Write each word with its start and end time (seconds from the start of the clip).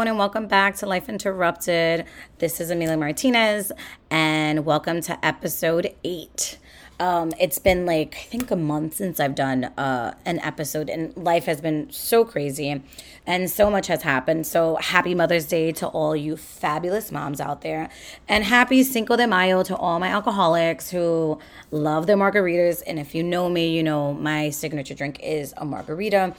everyone, 0.00 0.08
and 0.08 0.18
welcome 0.18 0.46
back 0.46 0.76
to 0.76 0.86
Life 0.86 1.10
Interrupted. 1.10 2.06
This 2.38 2.58
is 2.58 2.70
Amelia 2.70 2.96
Martinez, 2.96 3.70
and 4.10 4.64
welcome 4.64 5.02
to 5.02 5.22
episode 5.22 5.94
eight. 6.02 6.56
Um, 6.98 7.34
it's 7.38 7.58
been 7.58 7.84
like 7.84 8.14
I 8.14 8.22
think 8.22 8.50
a 8.50 8.56
month 8.56 8.94
since 8.94 9.20
I've 9.20 9.34
done 9.34 9.64
uh, 9.64 10.14
an 10.24 10.38
episode, 10.38 10.88
and 10.88 11.14
life 11.18 11.44
has 11.44 11.60
been 11.60 11.90
so 11.90 12.24
crazy, 12.24 12.82
and 13.26 13.50
so 13.50 13.70
much 13.70 13.88
has 13.88 14.00
happened. 14.00 14.46
So 14.46 14.76
happy 14.76 15.14
Mother's 15.14 15.44
Day 15.44 15.70
to 15.72 15.88
all 15.88 16.16
you 16.16 16.34
fabulous 16.38 17.12
moms 17.12 17.38
out 17.38 17.60
there, 17.60 17.90
and 18.26 18.42
happy 18.42 18.82
Cinco 18.82 19.16
de 19.16 19.26
Mayo 19.26 19.62
to 19.64 19.76
all 19.76 20.00
my 20.00 20.08
alcoholics 20.08 20.88
who 20.88 21.38
love 21.70 22.06
their 22.06 22.16
margaritas. 22.16 22.82
And 22.86 22.98
if 22.98 23.14
you 23.14 23.22
know 23.22 23.50
me, 23.50 23.76
you 23.76 23.82
know 23.82 24.14
my 24.14 24.48
signature 24.48 24.94
drink 24.94 25.20
is 25.22 25.52
a 25.58 25.66
margarita. 25.66 26.34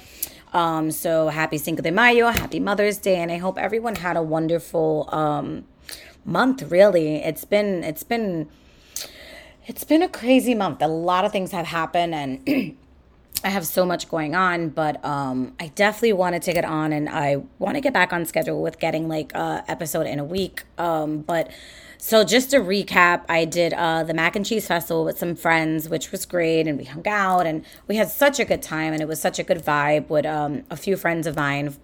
Um, 0.54 0.92
so 0.92 1.30
happy 1.30 1.58
Cinco 1.58 1.82
de 1.82 1.92
Mayo, 1.92 2.30
happy 2.30 2.60
Mother's 2.60 2.98
Day, 2.98 3.16
and 3.16 3.32
I 3.32 3.38
hope 3.38 3.58
everyone 3.58 3.96
had 3.96 4.18
a 4.18 4.22
wonderful 4.22 5.08
um, 5.12 5.66
month. 6.26 6.64
Really, 6.64 7.16
it's 7.16 7.46
been 7.46 7.84
it's 7.84 8.04
been 8.04 8.50
it's 9.66 9.84
been 9.84 10.02
a 10.02 10.10
crazy 10.10 10.54
month. 10.54 10.82
A 10.82 10.88
lot 10.88 11.24
of 11.24 11.32
things 11.32 11.52
have 11.52 11.68
happened, 11.68 12.14
and 12.14 12.76
I 13.44 13.50
have 13.50 13.66
so 13.66 13.86
much 13.86 14.10
going 14.10 14.36
on. 14.36 14.70
But 14.70 15.04
um, 15.06 15.54
I 15.60 15.68
definitely 15.68 16.14
wanted 16.14 16.42
to 16.44 16.54
get 16.54 16.66
on, 16.66 16.92
and 16.92 17.08
I 17.08 17.38
want 17.58 17.76
to 17.76 17.82
get 17.82 17.94
back 17.94 18.12
on 18.12 18.26
schedule 18.26 18.62
with 18.62 18.78
getting 18.80 19.08
like 19.08 19.34
a 19.34 19.64
episode 19.70 20.06
in 20.06 20.20
a 20.20 20.26
week. 20.26 20.64
Um, 20.78 21.20
but 21.20 21.50
so 22.02 22.24
just 22.24 22.50
to 22.50 22.58
recap, 22.58 23.26
I 23.30 23.46
did 23.46 23.74
uh, 23.74 24.02
the 24.02 24.16
mac 24.16 24.36
and 24.36 24.44
cheese 24.44 24.66
festival 24.66 25.06
with 25.06 25.20
some 25.20 25.36
friends, 25.36 25.88
which 25.88 26.12
was 26.12 26.26
great, 26.26 26.66
and 26.66 26.76
we 26.80 26.84
hung 26.84 27.08
out 27.08 27.46
and 27.46 27.64
we 27.88 27.98
had 27.98 28.10
such 28.10 28.40
a 28.40 28.44
good 28.44 28.64
time, 28.64 28.92
and 28.92 29.04
it 29.04 29.08
was 29.08 29.22
such 29.22 29.38
a 29.38 29.44
good 29.44 29.60
vibe 29.60 30.10
with 30.10 30.26
um, 30.26 30.64
a 30.72 30.76
few 30.76 30.98
friends 30.98 31.28
of 31.28 31.36
mine. 31.36 31.76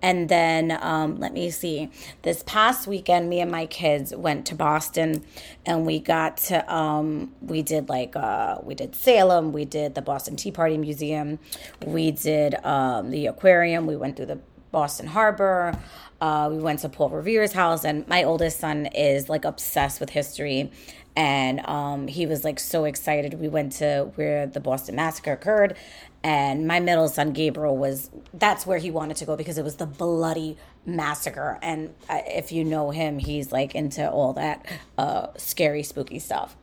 And 0.00 0.28
then 0.28 0.78
um, 0.80 1.18
let 1.18 1.32
me 1.32 1.50
see. 1.50 1.90
This 2.22 2.44
past 2.46 2.86
weekend, 2.86 3.28
me 3.28 3.40
and 3.40 3.50
my 3.50 3.66
kids 3.66 4.14
went 4.14 4.46
to 4.46 4.54
Boston, 4.54 5.24
and 5.66 5.84
we 5.84 5.98
got 5.98 6.36
to 6.36 6.72
um, 6.72 7.34
we 7.40 7.60
did 7.62 7.88
like 7.88 8.14
uh, 8.14 8.58
we 8.62 8.76
did 8.76 8.94
Salem, 8.94 9.52
we 9.52 9.64
did 9.64 9.96
the 9.96 10.02
Boston 10.02 10.36
Tea 10.36 10.52
Party 10.52 10.78
Museum, 10.78 11.40
we 11.84 12.12
did 12.12 12.54
um, 12.64 13.10
the 13.10 13.26
aquarium, 13.26 13.88
we 13.88 13.96
went 13.96 14.16
through 14.16 14.26
the 14.26 14.38
Boston 14.74 15.06
Harbor. 15.06 15.78
Uh, 16.20 16.48
we 16.50 16.58
went 16.58 16.80
to 16.80 16.88
Paul 16.88 17.10
Revere's 17.10 17.52
house, 17.52 17.84
and 17.84 18.06
my 18.08 18.24
oldest 18.24 18.58
son 18.58 18.86
is 18.86 19.28
like 19.28 19.44
obsessed 19.44 20.00
with 20.00 20.10
history. 20.10 20.72
And 21.14 21.64
um, 21.64 22.08
he 22.08 22.26
was 22.26 22.42
like 22.42 22.58
so 22.58 22.84
excited. 22.84 23.34
We 23.34 23.46
went 23.46 23.70
to 23.74 24.10
where 24.16 24.48
the 24.48 24.58
Boston 24.58 24.96
Massacre 24.96 25.30
occurred, 25.30 25.76
and 26.24 26.66
my 26.66 26.80
middle 26.80 27.08
son 27.08 27.32
Gabriel 27.32 27.76
was 27.76 28.10
that's 28.34 28.66
where 28.66 28.78
he 28.78 28.90
wanted 28.90 29.16
to 29.18 29.24
go 29.24 29.36
because 29.36 29.58
it 29.58 29.62
was 29.62 29.76
the 29.76 29.86
bloody 29.86 30.58
massacre. 30.84 31.56
And 31.62 31.94
uh, 32.10 32.22
if 32.26 32.50
you 32.50 32.64
know 32.64 32.90
him, 32.90 33.20
he's 33.20 33.52
like 33.52 33.76
into 33.76 34.10
all 34.10 34.32
that 34.32 34.66
uh, 34.98 35.28
scary, 35.36 35.84
spooky 35.84 36.18
stuff 36.18 36.56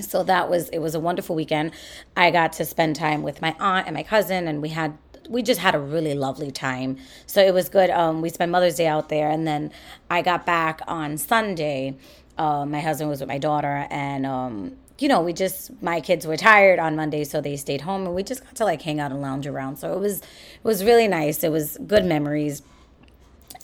so 0.00 0.22
that 0.22 0.48
was 0.48 0.70
it 0.70 0.78
was 0.78 0.94
a 0.94 1.00
wonderful 1.00 1.36
weekend 1.36 1.70
i 2.16 2.30
got 2.30 2.50
to 2.54 2.64
spend 2.64 2.96
time 2.96 3.22
with 3.22 3.42
my 3.42 3.54
aunt 3.60 3.86
and 3.86 3.94
my 3.94 4.02
cousin 4.02 4.48
and 4.48 4.62
we 4.62 4.70
had 4.70 4.96
we 5.28 5.42
just 5.42 5.60
had 5.60 5.74
a 5.74 5.78
really 5.78 6.14
lovely 6.14 6.50
time. 6.50 6.98
So 7.26 7.42
it 7.42 7.54
was 7.54 7.68
good. 7.68 7.90
Um, 7.90 8.20
we 8.22 8.28
spent 8.28 8.50
Mother's 8.50 8.76
Day 8.76 8.86
out 8.86 9.08
there, 9.08 9.28
and 9.28 9.46
then 9.46 9.70
I 10.10 10.22
got 10.22 10.46
back 10.46 10.80
on 10.86 11.18
Sunday. 11.18 11.96
Uh, 12.38 12.64
my 12.66 12.80
husband 12.80 13.10
was 13.10 13.20
with 13.20 13.28
my 13.28 13.38
daughter, 13.38 13.86
and 13.90 14.26
um, 14.26 14.76
you 14.98 15.08
know, 15.08 15.20
we 15.20 15.32
just 15.32 15.82
my 15.82 16.00
kids 16.00 16.26
were 16.26 16.36
tired 16.36 16.78
on 16.78 16.96
Monday, 16.96 17.24
so 17.24 17.40
they 17.40 17.56
stayed 17.56 17.82
home, 17.82 18.06
and 18.06 18.14
we 18.14 18.22
just 18.22 18.44
got 18.44 18.54
to 18.56 18.64
like 18.64 18.82
hang 18.82 19.00
out 19.00 19.10
and 19.10 19.20
lounge 19.20 19.46
around. 19.46 19.76
So 19.76 19.92
it 19.92 19.98
was 19.98 20.18
it 20.18 20.64
was 20.64 20.84
really 20.84 21.08
nice. 21.08 21.42
It 21.42 21.50
was 21.50 21.78
good 21.86 22.04
memories, 22.04 22.62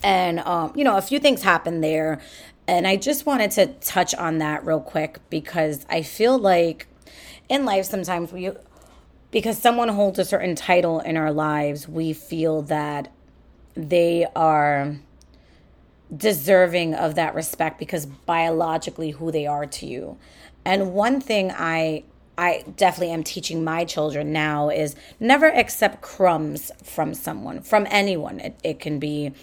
and 0.03 0.39
um, 0.41 0.73
you 0.75 0.83
know, 0.83 0.97
a 0.97 1.01
few 1.01 1.19
things 1.19 1.43
happened 1.43 1.83
there, 1.83 2.19
and 2.67 2.87
I 2.87 2.95
just 2.95 3.25
wanted 3.25 3.51
to 3.51 3.67
touch 3.67 4.13
on 4.15 4.37
that 4.39 4.65
real 4.65 4.81
quick 4.81 5.19
because 5.29 5.85
I 5.89 6.01
feel 6.03 6.37
like 6.37 6.87
in 7.47 7.65
life 7.65 7.85
sometimes 7.85 8.31
we 8.31 8.51
because 9.31 9.57
someone 9.57 9.89
holds 9.89 10.17
a 10.19 10.25
certain 10.25 10.55
title 10.55 10.99
in 10.99 11.17
our 11.17 11.31
lives, 11.31 11.87
we 11.87 12.13
feel 12.13 12.61
that 12.63 13.11
they 13.75 14.25
are 14.35 14.97
deserving 16.15 16.95
of 16.95 17.15
that 17.15 17.35
respect 17.35 17.77
because 17.77 18.05
biologically 18.05 19.11
who 19.11 19.31
they 19.31 19.45
are 19.45 19.65
to 19.67 19.85
you. 19.85 20.17
And 20.65 20.93
one 20.93 21.21
thing 21.21 21.51
I 21.51 22.03
I 22.37 22.63
definitely 22.77 23.13
am 23.13 23.23
teaching 23.25 23.65
my 23.65 23.83
children 23.83 24.31
now 24.31 24.69
is 24.69 24.95
never 25.19 25.47
accept 25.47 26.01
crumbs 26.01 26.71
from 26.81 27.13
someone, 27.13 27.61
from 27.63 27.85
anyone. 27.89 28.39
It, 28.39 28.57
it 28.63 28.79
can 28.79 28.97
be 28.97 29.33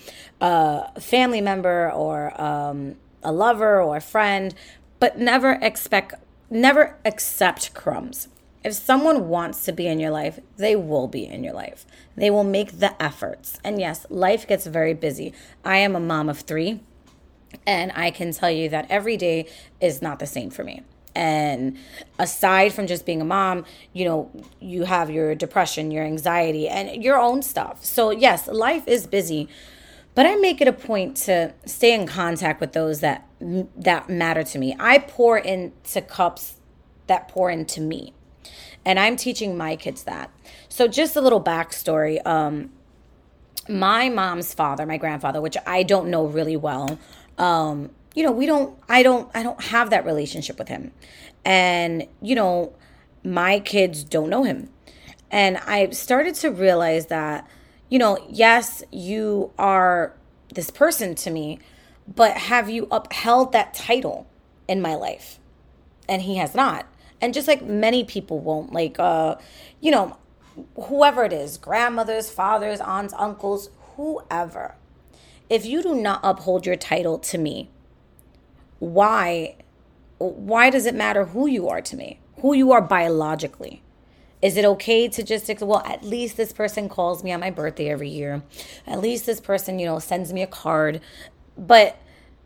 a 0.41 0.99
family 0.99 1.43
member 1.43 1.93
or 1.93 2.41
um, 2.41 2.97
a 3.23 3.33
lover 3.33 3.83
or 3.83 3.99
a 3.99 4.01
friend, 4.01 4.55
but 4.99 5.19
never 5.19 5.59
expect, 5.61 6.15
never 6.49 6.97
accept 7.05 7.75
crumbs 7.75 8.29
if 8.67 8.75
someone 8.75 9.29
wants 9.29 9.65
to 9.65 9.73
be 9.73 9.87
in 9.87 10.01
your 10.01 10.11
life, 10.11 10.41
they 10.57 10.75
will 10.75 11.07
be 11.07 11.25
in 11.25 11.45
your 11.45 11.53
life. 11.53 11.87
They 12.17 12.31
will 12.31 12.43
make 12.43 12.81
the 12.81 13.01
efforts. 13.01 13.61
And 13.63 13.79
yes, 13.79 14.05
life 14.11 14.45
gets 14.45 14.67
very 14.67 14.93
busy. 14.93 15.33
I 15.65 15.77
am 15.77 15.95
a 15.95 16.01
mom 16.01 16.29
of 16.29 16.41
three, 16.41 16.81
and 17.65 17.93
I 17.95 18.11
can 18.11 18.33
tell 18.33 18.51
you 18.51 18.69
that 18.71 18.91
every 18.91 19.17
day 19.17 19.49
is 19.81 20.03
not 20.03 20.19
the 20.19 20.27
same 20.27 20.51
for 20.51 20.65
me. 20.65 20.83
And 21.15 21.79
aside 22.19 22.73
from 22.73 22.89
just 22.89 23.07
being 23.07 23.21
a 23.21 23.25
mom, 23.25 23.65
you 23.93 24.05
know, 24.05 24.33
you 24.59 24.83
have 24.83 25.11
your 25.11 25.37
depression, 25.37 25.93
your 25.93 26.05
anxiety, 26.05 26.69
and 26.69 27.05
your 27.05 27.21
own 27.21 27.43
stuff. 27.43 27.85
So, 27.85 28.11
yes, 28.11 28.49
life 28.49 28.89
is 28.89 29.07
busy, 29.07 29.49
but 30.17 30.27
I 30.27 30.35
make 30.35 30.61
it 30.61 30.67
a 30.67 30.73
point 30.73 31.17
to 31.19 31.55
stay 31.67 31.95
in 31.95 32.09
contact 32.09 32.61
with 32.61 32.73
those 32.73 32.99
that 32.99 33.29
that 33.39 34.11
matter 34.11 34.43
to 34.43 34.59
me. 34.59 34.75
I 34.81 34.99
pour 34.99 35.39
into 35.39 36.01
cups 36.01 36.57
that 37.07 37.29
pour 37.29 37.49
into 37.49 37.81
me 37.81 38.13
and 38.87 39.01
I'm 39.01 39.17
teaching 39.17 39.59
my 39.59 39.75
kids 39.77 40.05
that. 40.05 40.31
So 40.69 40.87
just 40.87 41.17
a 41.17 41.21
little 41.21 41.43
backstory. 41.43 42.25
Um, 42.25 42.71
my 43.69 44.09
mom's 44.09 44.55
father, 44.55 44.87
my 44.87 44.97
grandfather, 44.97 45.41
which 45.43 45.57
I 45.67 45.83
don't 45.83 46.09
know 46.09 46.25
really 46.25 46.57
well, 46.57 46.99
um, 47.37 47.91
you 48.15 48.23
know, 48.23 48.31
we 48.31 48.47
don't, 48.47 48.79
I 48.89 49.03
don't, 49.03 49.29
I 49.35 49.43
don't 49.43 49.61
have 49.61 49.91
that 49.91 50.07
relationship 50.07 50.59
with 50.59 50.69
him, 50.69 50.93
and 51.45 52.07
you 52.23 52.35
know, 52.35 52.73
my 53.25 53.59
kids 53.59 54.05
don't 54.05 54.31
know 54.31 54.45
him, 54.45 54.71
and 55.31 55.59
I 55.59 55.91
started 55.91 56.35
to 56.37 56.51
realize 56.51 57.07
that, 57.07 57.47
you 57.91 57.99
know, 57.99 58.25
yes, 58.31 58.83
you 58.91 59.53
are 59.59 60.15
this 60.55 60.71
person 60.71 61.15
to 61.17 61.31
me, 61.31 61.59
but 62.09 62.37
have 62.37 62.71
you 62.71 62.87
upheld 62.91 63.53
that 63.53 63.75
title 63.75 64.27
in 64.67 64.81
my 64.81 64.95
life? 64.95 65.39
And 66.09 66.23
he 66.23 66.37
has 66.37 66.55
not 66.55 66.87
and 67.21 67.35
just 67.35 67.49
like 67.49 67.63
many 67.63 68.05
people 68.05 68.39
won't 68.41 68.73
like 68.73 68.99
uh 68.99 69.37
you 69.81 69.91
know 69.91 70.17
whoever 70.85 71.25
it 71.25 71.33
is 71.33 71.59
grandmothers 71.59 72.31
fathers 72.31 72.81
aunts 72.81 73.15
uncles 73.17 73.71
whoever. 73.97 74.75
If 75.49 75.65
you 75.65 75.83
do 75.83 75.95
not 75.95 76.21
uphold 76.23 76.67
your 76.67 76.77
title 76.77 77.19
to 77.19 77.39
me 77.39 77.71
why 78.79 79.57
why 80.19 80.71
does 80.71 80.87
it 80.87 80.95
matter 80.95 81.27
who 81.27 81.47
you 81.47 81.69
are 81.69 81.83
to 81.83 81.97
me? 81.97 82.21
Who 82.41 82.55
you 82.55 82.73
are 82.73 82.81
biologically. 82.81 83.83
Is 84.43 84.57
it 84.57 84.65
okay 84.65 85.09
to 85.09 85.23
just 85.23 85.49
well 85.61 85.83
at 85.85 86.05
least 86.05 86.37
this 86.37 86.53
person 86.53 86.89
calls 86.89 87.25
me 87.25 87.33
on 87.33 87.41
my 87.41 87.51
birthday 87.51 87.89
every 87.89 88.09
year. 88.09 88.43
At 88.87 89.01
least 89.01 89.27
this 89.27 89.41
person 89.41 89.79
you 89.79 89.87
know 89.87 89.99
sends 89.99 90.33
me 90.33 90.43
a 90.43 90.47
card. 90.47 91.01
But 91.59 91.97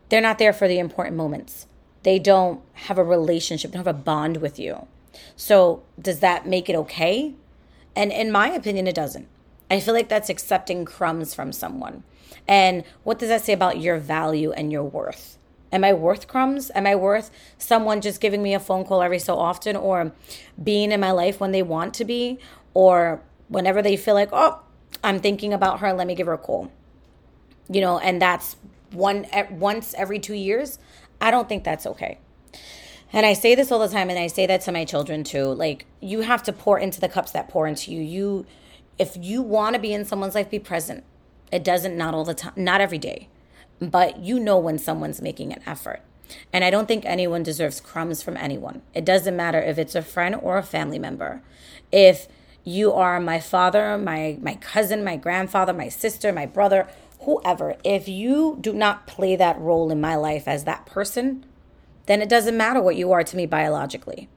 they're 0.09 0.21
not 0.21 0.37
there 0.37 0.53
for 0.53 0.67
the 0.67 0.79
important 0.79 1.17
moments 1.17 1.67
they 2.03 2.19
don't 2.19 2.61
have 2.73 2.97
a 2.97 3.03
relationship, 3.03 3.71
don't 3.71 3.85
have 3.85 3.95
a 3.95 3.99
bond 3.99 4.37
with 4.37 4.59
you. 4.59 4.87
So, 5.35 5.83
does 5.99 6.19
that 6.19 6.47
make 6.47 6.69
it 6.69 6.75
okay? 6.75 7.33
And 7.95 8.11
in 8.11 8.31
my 8.31 8.49
opinion, 8.49 8.87
it 8.87 8.95
doesn't. 8.95 9.27
I 9.69 9.79
feel 9.79 9.93
like 9.93 10.09
that's 10.09 10.29
accepting 10.29 10.85
crumbs 10.85 11.33
from 11.33 11.51
someone. 11.51 12.03
And 12.47 12.83
what 13.03 13.19
does 13.19 13.29
that 13.29 13.41
say 13.41 13.53
about 13.53 13.79
your 13.79 13.97
value 13.97 14.51
and 14.51 14.71
your 14.71 14.83
worth? 14.83 15.37
Am 15.71 15.83
I 15.83 15.93
worth 15.93 16.27
crumbs? 16.27 16.71
Am 16.75 16.85
I 16.85 16.95
worth 16.95 17.31
someone 17.57 18.01
just 18.01 18.19
giving 18.19 18.43
me 18.43 18.53
a 18.53 18.59
phone 18.59 18.83
call 18.83 19.01
every 19.01 19.19
so 19.19 19.37
often 19.37 19.75
or 19.75 20.11
being 20.61 20.91
in 20.91 20.99
my 20.99 21.11
life 21.11 21.39
when 21.39 21.51
they 21.51 21.63
want 21.63 21.93
to 21.95 22.05
be 22.05 22.39
or 22.73 23.21
whenever 23.47 23.81
they 23.81 23.95
feel 23.95 24.13
like, 24.13 24.29
oh, 24.33 24.59
I'm 25.03 25.19
thinking 25.19 25.53
about 25.53 25.79
her, 25.79 25.93
let 25.93 26.07
me 26.07 26.15
give 26.15 26.27
her 26.27 26.33
a 26.33 26.37
call. 26.37 26.71
You 27.69 27.79
know, 27.79 27.99
and 27.99 28.21
that's 28.21 28.57
one 28.91 29.25
once 29.49 29.93
every 29.93 30.19
2 30.19 30.33
years. 30.33 30.79
I 31.21 31.31
don't 31.31 31.47
think 31.47 31.63
that's 31.63 31.85
okay. 31.85 32.17
And 33.13 33.25
I 33.25 33.33
say 33.33 33.55
this 33.55 33.71
all 33.71 33.79
the 33.79 33.89
time 33.89 34.09
and 34.09 34.17
I 34.17 34.27
say 34.27 34.45
that 34.47 34.61
to 34.61 34.71
my 34.71 34.85
children 34.85 35.23
too. 35.23 35.45
Like 35.45 35.85
you 35.99 36.21
have 36.21 36.43
to 36.43 36.53
pour 36.53 36.79
into 36.79 36.99
the 36.99 37.09
cups 37.09 37.31
that 37.31 37.49
pour 37.49 37.67
into 37.67 37.91
you. 37.91 38.01
You 38.01 38.45
if 38.97 39.15
you 39.17 39.41
want 39.41 39.75
to 39.75 39.81
be 39.81 39.93
in 39.93 40.05
someone's 40.05 40.35
life, 40.35 40.49
be 40.49 40.59
present. 40.59 41.03
It 41.51 41.63
doesn't 41.63 41.97
not 41.97 42.13
all 42.13 42.23
the 42.23 42.33
time, 42.33 42.53
not 42.55 42.81
every 42.81 42.97
day. 42.97 43.29
But 43.79 44.19
you 44.19 44.39
know 44.39 44.57
when 44.57 44.77
someone's 44.77 45.21
making 45.21 45.53
an 45.53 45.61
effort. 45.65 46.01
And 46.53 46.63
I 46.63 46.69
don't 46.69 46.87
think 46.87 47.03
anyone 47.05 47.43
deserves 47.43 47.81
crumbs 47.81 48.23
from 48.23 48.37
anyone. 48.37 48.81
It 48.93 49.03
doesn't 49.03 49.35
matter 49.35 49.59
if 49.61 49.77
it's 49.77 49.95
a 49.95 50.01
friend 50.01 50.35
or 50.35 50.57
a 50.57 50.63
family 50.63 50.99
member. 50.99 51.41
If 51.91 52.27
you 52.63 52.93
are 52.93 53.19
my 53.19 53.39
father, 53.39 53.97
my 53.97 54.37
my 54.41 54.55
cousin, 54.55 55.03
my 55.03 55.17
grandfather, 55.17 55.73
my 55.73 55.89
sister, 55.89 56.31
my 56.31 56.45
brother, 56.45 56.87
whoever, 57.21 57.75
if 57.83 58.07
you 58.07 58.57
do 58.61 58.73
not 58.73 59.07
play 59.07 59.35
that 59.35 59.59
role 59.59 59.91
in 59.91 60.01
my 60.01 60.15
life 60.15 60.47
as 60.47 60.63
that 60.63 60.85
person, 60.85 61.45
then 62.05 62.21
it 62.21 62.29
doesn't 62.29 62.57
matter 62.57 62.81
what 62.81 62.95
you 62.95 63.11
are 63.11 63.23
to 63.23 63.37
me 63.37 63.45
biologically. 63.45 64.27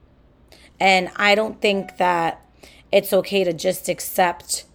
And 0.79 1.09
I 1.15 1.35
don't 1.35 1.61
think 1.61 1.97
that 1.97 2.45
it's 2.91 3.11
okay 3.13 3.43
to 3.43 3.53
just 3.53 3.89
accept 3.89 4.65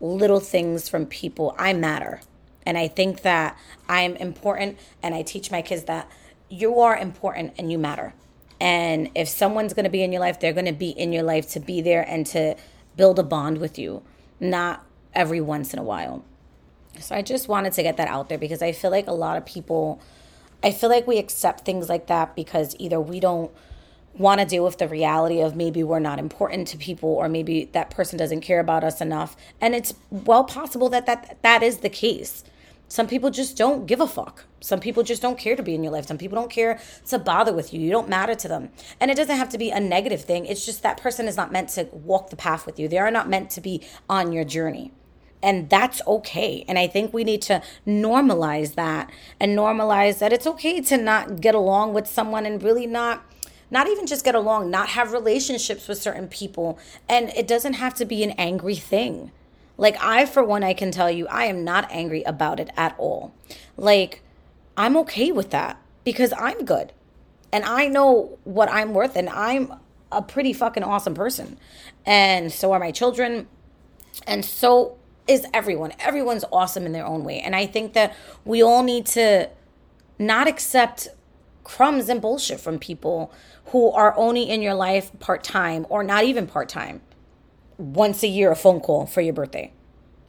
little 0.00 0.40
things 0.40 0.88
from 0.88 1.06
people. 1.06 1.54
I 1.58 1.72
matter. 1.72 2.20
And 2.66 2.76
I 2.76 2.88
think 2.88 3.22
that 3.22 3.58
I'm 3.88 4.16
important 4.16 4.78
and 5.02 5.14
I 5.14 5.22
teach 5.22 5.50
my 5.50 5.62
kids 5.62 5.84
that 5.84 6.10
you 6.48 6.80
are 6.80 6.96
important 6.96 7.54
and 7.58 7.70
you 7.70 7.78
matter. 7.78 8.14
And 8.60 9.10
if 9.14 9.28
someone's 9.28 9.72
going 9.72 9.84
to 9.84 9.90
be 9.90 10.02
in 10.02 10.12
your 10.12 10.20
life, 10.20 10.40
they're 10.40 10.52
going 10.52 10.66
to 10.66 10.72
be 10.72 10.90
in 10.90 11.12
your 11.12 11.22
life 11.22 11.48
to 11.50 11.60
be 11.60 11.80
there 11.80 12.02
and 12.02 12.26
to 12.26 12.56
build 12.96 13.18
a 13.18 13.22
bond 13.22 13.58
with 13.58 13.78
you, 13.78 14.02
not 14.40 14.84
every 15.14 15.40
once 15.40 15.72
in 15.72 15.78
a 15.78 15.82
while. 15.82 16.24
So 17.00 17.14
I 17.14 17.22
just 17.22 17.48
wanted 17.48 17.72
to 17.74 17.82
get 17.82 17.96
that 17.96 18.08
out 18.08 18.28
there 18.28 18.38
because 18.38 18.62
I 18.62 18.72
feel 18.72 18.90
like 18.90 19.06
a 19.06 19.12
lot 19.12 19.36
of 19.36 19.46
people, 19.46 20.00
I 20.62 20.72
feel 20.72 20.90
like 20.90 21.06
we 21.06 21.18
accept 21.18 21.64
things 21.64 21.88
like 21.88 22.06
that 22.06 22.34
because 22.34 22.74
either 22.78 23.00
we 23.00 23.20
don't 23.20 23.50
want 24.16 24.40
to 24.40 24.46
deal 24.46 24.64
with 24.64 24.78
the 24.78 24.88
reality 24.88 25.40
of 25.40 25.54
maybe 25.54 25.82
we're 25.82 26.00
not 26.00 26.18
important 26.18 26.66
to 26.68 26.76
people 26.76 27.08
or 27.10 27.28
maybe 27.28 27.66
that 27.66 27.90
person 27.90 28.18
doesn't 28.18 28.40
care 28.40 28.60
about 28.60 28.82
us 28.84 29.00
enough. 29.00 29.36
And 29.60 29.74
it's 29.74 29.94
well 30.10 30.44
possible 30.44 30.88
that 30.88 31.06
that, 31.06 31.38
that 31.42 31.62
is 31.62 31.78
the 31.78 31.88
case. 31.88 32.42
Some 32.88 33.06
people 33.06 33.30
just 33.30 33.56
don't 33.56 33.86
give 33.86 34.00
a 34.00 34.06
fuck. 34.06 34.46
Some 34.60 34.80
people 34.80 35.02
just 35.02 35.20
don't 35.20 35.38
care 35.38 35.54
to 35.54 35.62
be 35.62 35.74
in 35.74 35.82
your 35.82 35.92
life. 35.92 36.06
Some 36.06 36.16
people 36.16 36.36
don't 36.36 36.50
care 36.50 36.80
to 37.08 37.18
bother 37.18 37.52
with 37.52 37.72
you. 37.72 37.80
You 37.80 37.90
don't 37.90 38.08
matter 38.08 38.34
to 38.34 38.48
them. 38.48 38.70
And 38.98 39.10
it 39.10 39.16
doesn't 39.16 39.36
have 39.36 39.50
to 39.50 39.58
be 39.58 39.70
a 39.70 39.78
negative 39.78 40.24
thing. 40.24 40.46
It's 40.46 40.64
just 40.64 40.82
that 40.82 40.98
person 40.98 41.28
is 41.28 41.36
not 41.36 41.52
meant 41.52 41.68
to 41.70 41.84
walk 41.92 42.30
the 42.30 42.36
path 42.36 42.64
with 42.64 42.78
you. 42.78 42.88
They 42.88 42.98
are 42.98 43.10
not 43.10 43.28
meant 43.28 43.50
to 43.50 43.60
be 43.60 43.82
on 44.08 44.32
your 44.32 44.44
journey. 44.44 44.92
And 45.42 45.70
that's 45.70 46.00
okay. 46.06 46.64
And 46.66 46.78
I 46.78 46.86
think 46.86 47.12
we 47.12 47.24
need 47.24 47.42
to 47.42 47.62
normalize 47.86 48.74
that 48.74 49.10
and 49.38 49.56
normalize 49.56 50.18
that 50.18 50.32
it's 50.32 50.46
okay 50.46 50.80
to 50.80 50.96
not 50.96 51.40
get 51.40 51.54
along 51.54 51.94
with 51.94 52.06
someone 52.06 52.44
and 52.44 52.62
really 52.62 52.86
not 52.86 53.24
not 53.70 53.86
even 53.86 54.06
just 54.06 54.24
get 54.24 54.34
along, 54.34 54.70
not 54.70 54.88
have 54.90 55.12
relationships 55.12 55.88
with 55.88 56.00
certain 56.00 56.26
people. 56.26 56.78
And 57.06 57.28
it 57.30 57.46
doesn't 57.46 57.74
have 57.74 57.94
to 57.96 58.06
be 58.06 58.24
an 58.24 58.30
angry 58.32 58.76
thing. 58.76 59.30
Like, 59.76 60.02
I, 60.02 60.24
for 60.24 60.42
one, 60.42 60.64
I 60.64 60.72
can 60.72 60.90
tell 60.90 61.10
you, 61.10 61.26
I 61.28 61.44
am 61.44 61.64
not 61.64 61.86
angry 61.90 62.22
about 62.22 62.60
it 62.60 62.70
at 62.76 62.94
all. 62.98 63.34
Like, 63.76 64.22
I'm 64.76 64.96
okay 64.98 65.32
with 65.32 65.50
that 65.50 65.80
because 66.02 66.32
I'm 66.38 66.64
good 66.64 66.92
and 67.52 67.64
I 67.64 67.88
know 67.88 68.38
what 68.44 68.70
I'm 68.70 68.92
worth 68.92 69.16
and 69.16 69.28
I'm 69.28 69.74
a 70.10 70.22
pretty 70.22 70.52
fucking 70.52 70.82
awesome 70.82 71.14
person. 71.14 71.58
And 72.06 72.52
so 72.52 72.72
are 72.72 72.78
my 72.78 72.90
children. 72.90 73.46
And 74.26 74.44
so 74.44 74.97
is 75.28 75.46
everyone. 75.52 75.92
Everyone's 76.00 76.44
awesome 76.50 76.86
in 76.86 76.92
their 76.92 77.06
own 77.06 77.22
way. 77.22 77.40
And 77.40 77.54
I 77.54 77.66
think 77.66 77.92
that 77.92 78.16
we 78.44 78.62
all 78.62 78.82
need 78.82 79.06
to 79.06 79.50
not 80.18 80.48
accept 80.48 81.08
crumbs 81.64 82.08
and 82.08 82.20
bullshit 82.20 82.58
from 82.60 82.78
people 82.78 83.32
who 83.66 83.90
are 83.90 84.16
only 84.16 84.48
in 84.48 84.62
your 84.62 84.74
life 84.74 85.10
part 85.20 85.44
time 85.44 85.86
or 85.90 86.02
not 86.02 86.24
even 86.24 86.46
part 86.46 86.68
time 86.68 87.02
once 87.76 88.22
a 88.22 88.26
year 88.26 88.50
a 88.50 88.56
phone 88.56 88.80
call 88.80 89.06
for 89.06 89.20
your 89.20 89.34
birthday. 89.34 89.72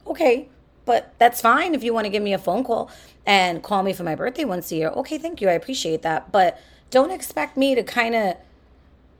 Okay, 0.06 0.48
but 0.84 1.14
that's 1.18 1.40
fine 1.40 1.74
if 1.74 1.82
you 1.82 1.94
want 1.94 2.04
to 2.04 2.10
give 2.10 2.22
me 2.22 2.32
a 2.32 2.38
phone 2.38 2.64
call 2.64 2.90
and 3.26 3.62
call 3.62 3.82
me 3.82 3.92
for 3.92 4.02
my 4.02 4.14
birthday 4.14 4.44
once 4.44 4.70
a 4.72 4.76
year. 4.76 4.88
Okay, 4.88 5.18
thank 5.18 5.40
you. 5.40 5.48
I 5.48 5.52
appreciate 5.52 6.02
that. 6.02 6.30
But 6.30 6.60
don't 6.90 7.10
expect 7.10 7.56
me 7.56 7.74
to 7.74 7.82
kind 7.82 8.14
of 8.14 8.36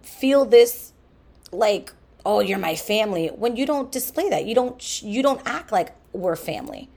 feel 0.02 0.44
this 0.44 0.92
like, 1.52 1.92
oh, 2.24 2.40
you're 2.40 2.58
my 2.58 2.76
family 2.76 3.28
when 3.28 3.56
you 3.56 3.66
don't 3.66 3.92
display 3.92 4.28
that. 4.28 4.44
You 4.44 4.54
don't 4.54 5.02
you 5.02 5.22
don't 5.22 5.42
act 5.44 5.72
like 5.72 5.94
we're 6.12 6.36
family. 6.36 6.88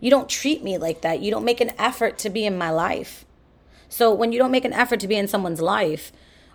You 0.00 0.10
don't 0.10 0.28
treat 0.28 0.62
me 0.62 0.78
like 0.78 1.02
that. 1.02 1.20
You 1.20 1.30
don't 1.30 1.44
make 1.44 1.60
an 1.60 1.72
effort 1.78 2.18
to 2.18 2.30
be 2.30 2.44
in 2.44 2.58
my 2.58 2.70
life. 2.70 3.24
So 3.88 4.12
when 4.12 4.32
you 4.32 4.38
don't 4.38 4.50
make 4.50 4.64
an 4.64 4.72
effort 4.72 5.00
to 5.00 5.08
be 5.08 5.16
in 5.16 5.28
someone's 5.28 5.60
life, 5.60 6.12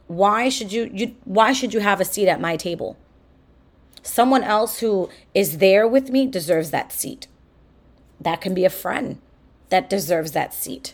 why 0.07 0.49
should 0.49 0.71
you, 0.71 0.89
you 0.93 1.15
why 1.23 1.53
should 1.53 1.73
you 1.73 1.79
have 1.79 2.01
a 2.01 2.05
seat 2.05 2.27
at 2.27 2.41
my 2.41 2.57
table? 2.57 2.97
Someone 4.01 4.43
else 4.43 4.79
who 4.79 5.09
is 5.33 5.59
there 5.59 5.87
with 5.87 6.09
me 6.09 6.25
deserves 6.25 6.71
that 6.71 6.91
seat. 6.91 7.27
That 8.19 8.41
can 8.41 8.53
be 8.53 8.65
a 8.65 8.69
friend 8.69 9.19
that 9.69 9.89
deserves 9.89 10.31
that 10.31 10.53
seat. 10.53 10.93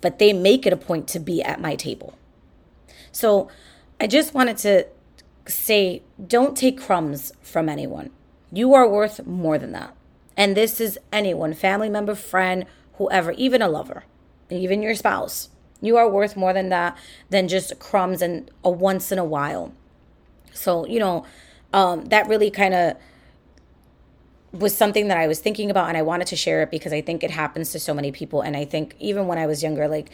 But 0.00 0.18
they 0.18 0.32
make 0.32 0.66
it 0.66 0.72
a 0.72 0.76
point 0.76 1.08
to 1.08 1.18
be 1.18 1.42
at 1.42 1.60
my 1.60 1.74
table. 1.74 2.14
So 3.12 3.48
I 4.00 4.06
just 4.06 4.34
wanted 4.34 4.56
to 4.58 4.86
say 5.50 6.02
don't 6.24 6.56
take 6.56 6.80
crumbs 6.80 7.32
from 7.42 7.68
anyone. 7.68 8.10
You 8.52 8.74
are 8.74 8.88
worth 8.88 9.26
more 9.26 9.58
than 9.58 9.72
that. 9.72 9.94
And 10.36 10.56
this 10.56 10.80
is 10.80 10.98
anyone, 11.12 11.52
family 11.52 11.88
member, 11.88 12.14
friend, 12.14 12.64
whoever, 12.94 13.32
even 13.32 13.62
a 13.62 13.68
lover, 13.68 14.04
even 14.48 14.82
your 14.82 14.94
spouse. 14.94 15.50
You 15.82 15.96
are 15.96 16.08
worth 16.08 16.36
more 16.36 16.52
than 16.52 16.68
that, 16.70 16.96
than 17.30 17.48
just 17.48 17.78
crumbs 17.78 18.22
and 18.22 18.50
a 18.64 18.70
once 18.70 19.10
in 19.12 19.18
a 19.18 19.24
while. 19.24 19.72
So, 20.52 20.86
you 20.86 20.98
know, 20.98 21.24
um, 21.72 22.06
that 22.06 22.28
really 22.28 22.50
kind 22.50 22.74
of 22.74 22.96
was 24.52 24.76
something 24.76 25.08
that 25.08 25.16
I 25.16 25.26
was 25.26 25.38
thinking 25.38 25.70
about 25.70 25.88
and 25.88 25.96
I 25.96 26.02
wanted 26.02 26.26
to 26.28 26.36
share 26.36 26.62
it 26.62 26.70
because 26.70 26.92
I 26.92 27.00
think 27.00 27.22
it 27.22 27.30
happens 27.30 27.70
to 27.72 27.78
so 27.78 27.94
many 27.94 28.10
people. 28.10 28.42
And 28.42 28.56
I 28.56 28.64
think 28.64 28.96
even 28.98 29.26
when 29.26 29.38
I 29.38 29.46
was 29.46 29.62
younger, 29.62 29.86
like 29.88 30.10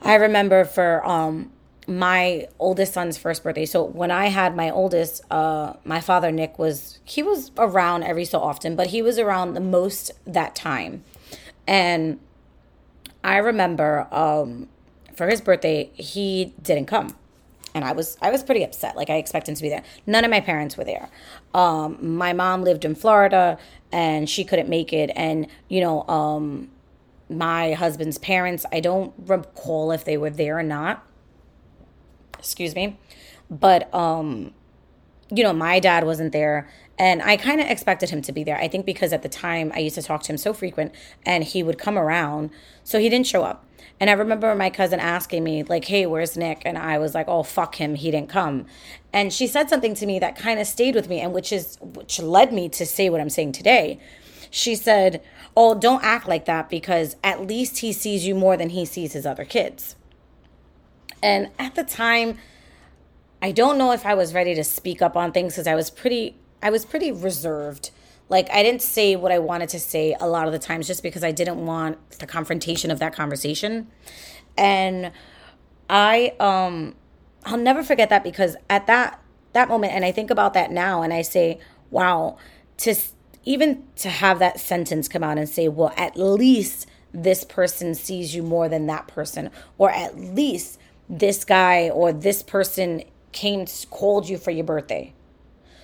I 0.00 0.14
remember 0.14 0.64
for 0.64 1.06
um, 1.06 1.52
my 1.86 2.46
oldest 2.58 2.94
son's 2.94 3.18
first 3.18 3.42
birthday. 3.42 3.66
So 3.66 3.82
when 3.82 4.10
I 4.10 4.26
had 4.26 4.56
my 4.56 4.70
oldest, 4.70 5.22
uh, 5.30 5.74
my 5.84 6.00
father 6.00 6.30
Nick 6.30 6.58
was 6.58 7.00
he 7.04 7.22
was 7.22 7.50
around 7.58 8.04
every 8.04 8.24
so 8.24 8.38
often, 8.38 8.76
but 8.76 8.88
he 8.88 9.02
was 9.02 9.18
around 9.18 9.54
the 9.54 9.60
most 9.60 10.12
that 10.26 10.54
time. 10.54 11.04
And 11.66 12.20
I 13.24 13.38
remember 13.38 14.08
um, 14.12 14.68
for 15.14 15.28
his 15.28 15.40
birthday, 15.40 15.90
he 15.94 16.54
didn't 16.62 16.86
come 16.86 17.16
and 17.74 17.84
I 17.84 17.92
was 17.92 18.16
I 18.20 18.30
was 18.30 18.42
pretty 18.42 18.62
upset. 18.62 18.96
Like 18.96 19.10
I 19.10 19.16
expected 19.16 19.52
him 19.52 19.56
to 19.56 19.62
be 19.62 19.68
there. 19.68 19.82
None 20.06 20.24
of 20.24 20.30
my 20.30 20.40
parents 20.40 20.76
were 20.76 20.84
there. 20.84 21.08
Um, 21.54 22.16
my 22.16 22.32
mom 22.32 22.62
lived 22.62 22.84
in 22.84 22.94
Florida 22.94 23.58
and 23.90 24.28
she 24.28 24.44
couldn't 24.44 24.68
make 24.68 24.92
it. 24.92 25.10
And 25.16 25.46
you 25.68 25.80
know, 25.80 26.06
um, 26.08 26.70
my 27.28 27.72
husband's 27.72 28.18
parents, 28.18 28.66
I 28.72 28.80
don't 28.80 29.12
recall 29.18 29.92
if 29.92 30.04
they 30.04 30.16
were 30.16 30.30
there 30.30 30.58
or 30.58 30.62
not. 30.62 31.04
Excuse 32.42 32.74
me, 32.74 32.98
but 33.48 33.92
um, 33.94 34.52
you 35.34 35.42
know, 35.42 35.52
my 35.52 35.80
dad 35.80 36.04
wasn't 36.04 36.32
there. 36.32 36.68
And 36.98 37.22
I 37.22 37.36
kind 37.36 37.60
of 37.60 37.66
expected 37.66 38.10
him 38.10 38.20
to 38.22 38.32
be 38.32 38.44
there. 38.44 38.58
I 38.58 38.68
think 38.68 38.84
because 38.84 39.12
at 39.12 39.22
the 39.22 39.28
time 39.28 39.72
I 39.74 39.78
used 39.78 39.94
to 39.94 40.02
talk 40.02 40.22
to 40.24 40.32
him 40.32 40.36
so 40.36 40.52
frequent 40.52 40.94
and 41.24 41.42
he 41.42 41.62
would 41.62 41.78
come 41.78 41.96
around. 41.96 42.50
So 42.84 42.98
he 42.98 43.08
didn't 43.08 43.26
show 43.26 43.42
up. 43.42 43.64
And 43.98 44.10
I 44.10 44.12
remember 44.12 44.54
my 44.54 44.68
cousin 44.68 45.00
asking 45.00 45.42
me, 45.42 45.62
like, 45.62 45.86
hey, 45.86 46.06
where's 46.06 46.36
Nick? 46.36 46.62
And 46.64 46.76
I 46.76 46.98
was 46.98 47.14
like, 47.14 47.28
oh, 47.28 47.42
fuck 47.42 47.76
him. 47.76 47.94
He 47.94 48.10
didn't 48.10 48.28
come. 48.28 48.66
And 49.12 49.32
she 49.32 49.46
said 49.46 49.70
something 49.70 49.94
to 49.94 50.06
me 50.06 50.18
that 50.18 50.36
kind 50.36 50.60
of 50.60 50.66
stayed 50.66 50.94
with 50.94 51.08
me 51.08 51.20
and 51.20 51.32
which 51.32 51.52
is, 51.52 51.78
which 51.80 52.20
led 52.20 52.52
me 52.52 52.68
to 52.70 52.84
say 52.84 53.08
what 53.08 53.20
I'm 53.20 53.30
saying 53.30 53.52
today. 53.52 53.98
She 54.50 54.74
said, 54.74 55.22
oh, 55.56 55.74
don't 55.74 56.04
act 56.04 56.28
like 56.28 56.44
that 56.44 56.68
because 56.68 57.16
at 57.24 57.46
least 57.46 57.78
he 57.78 57.92
sees 57.92 58.26
you 58.26 58.34
more 58.34 58.56
than 58.56 58.70
he 58.70 58.84
sees 58.84 59.14
his 59.14 59.24
other 59.24 59.46
kids. 59.46 59.96
And 61.22 61.50
at 61.58 61.74
the 61.74 61.84
time, 61.84 62.38
I 63.40 63.52
don't 63.52 63.78
know 63.78 63.92
if 63.92 64.04
I 64.04 64.14
was 64.14 64.34
ready 64.34 64.54
to 64.54 64.64
speak 64.64 65.02
up 65.02 65.16
on 65.16 65.32
things 65.32 65.54
because 65.54 65.66
I 65.66 65.74
was 65.74 65.90
pretty, 65.90 66.36
I 66.62 66.70
was 66.70 66.84
pretty 66.84 67.12
reserved 67.12 67.90
like 68.32 68.48
I 68.50 68.62
didn't 68.62 68.80
say 68.80 69.14
what 69.14 69.30
I 69.30 69.38
wanted 69.38 69.68
to 69.68 69.78
say 69.78 70.16
a 70.18 70.26
lot 70.26 70.46
of 70.46 70.54
the 70.54 70.58
times 70.58 70.86
just 70.86 71.02
because 71.02 71.22
I 71.22 71.32
didn't 71.32 71.66
want 71.66 72.12
the 72.12 72.26
confrontation 72.26 72.90
of 72.90 72.98
that 72.98 73.14
conversation. 73.14 73.88
And 74.56 75.12
I 75.90 76.34
um 76.40 76.94
I'll 77.44 77.58
never 77.58 77.82
forget 77.82 78.08
that 78.08 78.24
because 78.24 78.56
at 78.70 78.86
that 78.86 79.20
that 79.52 79.68
moment 79.68 79.92
and 79.92 80.02
I 80.02 80.12
think 80.12 80.30
about 80.30 80.54
that 80.54 80.70
now 80.70 81.02
and 81.02 81.12
I 81.12 81.20
say, 81.20 81.60
wow, 81.90 82.38
to 82.78 82.94
even 83.44 83.84
to 83.96 84.08
have 84.08 84.38
that 84.38 84.58
sentence 84.58 85.08
come 85.08 85.22
out 85.22 85.36
and 85.36 85.46
say, 85.46 85.68
well, 85.68 85.92
at 85.98 86.16
least 86.16 86.86
this 87.12 87.44
person 87.44 87.94
sees 87.94 88.34
you 88.34 88.42
more 88.42 88.66
than 88.66 88.86
that 88.86 89.08
person 89.08 89.50
or 89.76 89.90
at 89.90 90.18
least 90.18 90.78
this 91.12 91.44
guy 91.44 91.88
or 91.88 92.12
this 92.12 92.42
person 92.42 93.04
came 93.30 93.66
called 93.90 94.28
you 94.28 94.36
for 94.36 94.50
your 94.50 94.64
birthday 94.64 95.12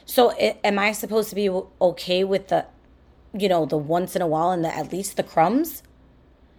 so 0.08 0.30
am 0.32 0.78
I 0.78 0.92
supposed 0.92 1.28
to 1.28 1.34
be 1.34 1.50
okay 1.82 2.24
with 2.24 2.48
the, 2.48 2.64
you 3.36 3.46
know, 3.46 3.66
the 3.66 3.76
once 3.76 4.16
in 4.16 4.22
a 4.22 4.26
while 4.26 4.50
and 4.50 4.64
the 4.64 4.74
at 4.74 4.90
least 4.90 5.18
the 5.18 5.22
crumbs? 5.22 5.82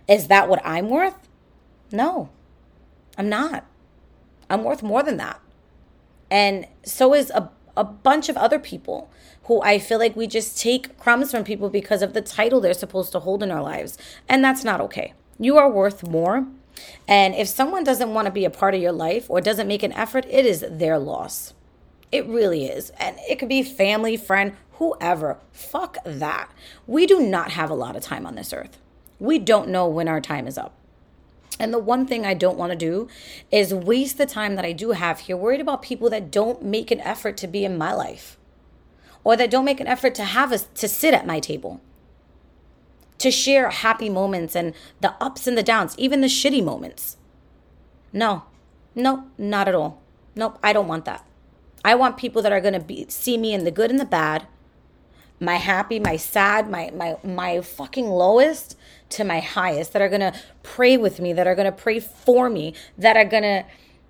Is 0.08 0.28
that 0.28 0.48
what 0.48 0.62
I'm 0.64 0.88
worth? 0.88 1.28
No, 1.92 2.30
I'm 3.18 3.28
not. 3.28 3.66
I'm 4.52 4.64
worth 4.64 4.84
more 4.84 5.02
than 5.02 5.18
that. 5.18 5.42
And 6.30 6.68
so 6.84 7.16
is 7.16 7.32
a, 7.32 7.50
a 7.76 7.84
bunch 7.84 8.30
of 8.30 8.38
other 8.38 8.60
people 8.60 9.10
who 9.46 9.64
I 9.64 9.80
feel 9.80 9.98
like 9.98 10.16
we 10.16 10.28
just 10.28 10.62
take 10.62 10.96
crumbs 11.00 11.32
from 11.32 11.44
people 11.44 11.72
because 11.72 12.04
of 12.04 12.14
the 12.14 12.22
title 12.22 12.62
they're 12.62 12.76
supposed 12.76 13.12
to 13.14 13.20
hold 13.20 13.42
in 13.42 13.50
our 13.50 13.64
lives. 13.64 13.98
And 14.28 14.44
that's 14.44 14.64
not 14.64 14.80
okay. 14.80 15.14
You 15.40 15.58
are 15.58 15.72
worth 15.72 16.08
more. 16.08 16.46
And 17.08 17.36
if 17.36 17.48
someone 17.48 17.84
doesn't 17.84 18.14
want 18.14 18.26
to 18.26 18.32
be 18.32 18.46
a 18.46 18.50
part 18.50 18.76
of 18.76 18.82
your 18.82 18.92
life 18.92 19.30
or 19.30 19.42
doesn't 19.42 19.68
make 19.68 19.84
an 19.84 19.94
effort, 19.94 20.26
it 20.30 20.46
is 20.46 20.66
their 20.70 21.00
loss. 21.00 21.54
It 22.12 22.26
really 22.26 22.66
is. 22.66 22.92
And 23.00 23.18
it 23.30 23.40
could 23.40 23.50
be 23.50 23.64
family, 23.64 24.18
friend, 24.18 24.56
whoever. 24.74 25.38
Fuck 25.52 25.98
that. 26.04 26.52
We 26.88 27.06
do 27.06 27.20
not 27.20 27.52
have 27.52 27.70
a 27.70 27.76
lot 27.76 27.96
of 27.96 28.04
time 28.04 28.26
on 28.26 28.36
this 28.36 28.54
earth. 28.54 28.78
We 29.20 29.38
don't 29.40 29.70
know 29.70 29.88
when 29.88 30.08
our 30.08 30.22
time 30.22 30.48
is 30.48 30.58
up. 30.58 30.74
And 31.60 31.74
the 31.74 31.80
one 31.80 32.06
thing 32.06 32.26
I 32.26 32.34
don't 32.34 32.58
want 32.58 32.72
to 32.72 32.78
do 32.78 33.10
is 33.52 33.74
waste 33.74 34.18
the 34.18 34.26
time 34.26 34.56
that 34.56 34.64
I 34.64 34.72
do 34.72 34.92
have 34.92 35.20
here 35.20 35.36
worried 35.36 35.60
about 35.60 35.82
people 35.82 36.10
that 36.10 36.32
don't 36.32 36.64
make 36.64 36.90
an 36.90 37.02
effort 37.02 37.36
to 37.38 37.48
be 37.48 37.66
in 37.66 37.78
my 37.78 37.94
life 37.94 38.38
or 39.26 39.36
that 39.36 39.52
don't 39.52 39.66
make 39.66 39.82
an 39.82 39.88
effort 39.88 40.16
to 40.16 40.24
have 40.24 40.54
us 40.54 40.68
to 40.76 40.88
sit 40.88 41.14
at 41.14 41.28
my 41.28 41.42
table. 41.42 41.82
To 43.20 43.32
share 43.32 43.70
happy 43.70 44.10
moments 44.10 44.56
and 44.56 44.74
the 45.02 45.14
ups 45.22 45.46
and 45.48 45.58
the 45.58 45.64
downs, 45.64 45.96
even 45.98 46.22
the 46.22 46.28
shitty 46.28 46.64
moments. 46.64 47.18
No. 48.12 48.44
No, 48.96 49.26
not 49.38 49.68
at 49.68 49.76
all. 49.76 50.02
Nope, 50.36 50.58
I 50.64 50.74
don't 50.74 50.88
want 50.88 51.06
that. 51.06 51.26
I 51.84 51.96
want 51.96 52.18
people 52.18 52.42
that 52.42 52.52
are 52.52 52.62
to 52.62 52.80
be 52.80 53.06
see 53.10 53.38
me 53.38 53.54
in 53.54 53.64
the 53.64 53.72
good 53.72 53.90
and 53.90 54.00
the 54.00 54.06
bad, 54.06 54.48
my 55.40 55.56
happy, 55.56 56.00
my 56.00 56.18
sad, 56.18 56.70
my 56.70 56.92
my 56.92 57.18
my 57.24 57.62
fucking 57.62 58.08
lowest 58.08 58.78
to 59.10 59.24
my 59.24 59.40
highest 59.40 59.94
that 59.94 60.02
are 60.02 60.10
to 60.10 60.34
pray 60.64 60.98
with 60.98 61.20
me, 61.20 61.34
that 61.34 61.48
are 61.48 61.56
to 61.56 61.72
pray 61.72 62.00
for 62.00 62.50
me, 62.50 62.74
that 62.98 63.16
are 63.16 63.30
to 63.30 63.66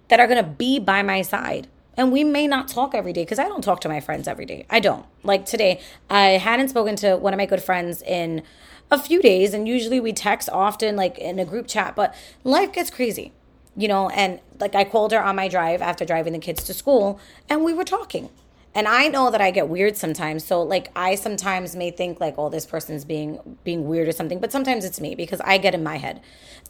that 0.08 0.20
are 0.20 0.28
to 0.28 0.44
be 0.44 0.80
by 0.80 1.04
my 1.04 1.22
side. 1.22 1.68
And 2.00 2.14
we 2.14 2.24
may 2.24 2.48
not 2.48 2.70
talk 2.70 2.96
every 2.96 3.12
day 3.12 3.24
because 3.24 3.40
I 3.40 3.50
don't 3.50 3.62
talk 3.62 3.82
to 3.82 3.90
my 3.90 4.00
friends 4.00 4.26
every 4.26 4.46
day. 4.46 4.66
I 4.70 4.80
don't. 4.80 5.06
Like 5.22 5.46
today, 5.46 5.82
I 6.10 6.38
hadn't 6.38 6.70
spoken 6.70 6.96
to 6.96 7.18
one 7.18 7.34
of 7.34 7.38
my 7.38 7.46
good 7.46 7.62
friends 7.62 8.02
in 8.02 8.42
a 8.90 8.98
few 8.98 9.22
days 9.22 9.54
and 9.54 9.68
usually 9.68 10.00
we 10.00 10.14
text 10.14 10.50
often 10.50 10.96
like 10.96 11.18
in 11.18 11.40
a 11.40 11.46
group 11.46 11.68
chat, 11.68 11.98
but 11.98 12.16
life 12.44 12.72
gets 12.72 12.90
crazy 12.90 13.34
you 13.76 13.88
know, 13.88 14.10
and 14.10 14.40
like 14.60 14.76
I 14.76 14.84
called 14.84 15.14
her 15.14 15.24
on 15.24 15.36
my 15.38 15.48
drive 15.48 15.82
after 15.82 16.04
driving 16.04 16.34
the 16.34 16.40
kids 16.40 16.64
to 16.66 16.74
school 16.74 17.20
and 17.48 17.64
we 17.64 17.74
were 17.74 17.86
talking. 17.86 18.30
And 18.76 18.88
I 18.88 19.08
know 19.08 19.32
that 19.32 19.42
I 19.42 19.52
get 19.52 19.68
weird 19.70 19.96
sometimes. 19.96 20.44
So 20.44 20.62
like 20.62 20.92
I 20.96 21.16
sometimes 21.16 21.76
may 21.76 21.90
think 21.90 22.20
like, 22.20 22.36
oh, 22.38 22.50
this 22.50 22.66
person's 22.66 23.06
being 23.06 23.58
being 23.64 23.88
weird 23.88 24.08
or 24.08 24.12
something, 24.12 24.40
but 24.40 24.52
sometimes 24.52 24.86
it's 24.86 25.00
me 25.00 25.16
because 25.16 25.40
I 25.42 25.58
get 25.58 25.74
in 25.74 25.84
my 25.84 25.98
head. 25.98 26.22